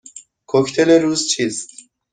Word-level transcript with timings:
کوکتل 0.45 0.89
روز 1.01 1.27
چیست؟ 1.27 1.69